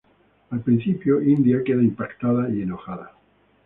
Al 0.49 0.61
principio, 0.61 1.21
India 1.21 1.61
queda 1.63 1.79
impactada 1.83 2.49
y 2.49 2.63
enojada. 2.63 3.11